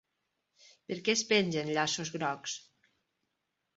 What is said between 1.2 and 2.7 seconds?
pengen llaços grocs?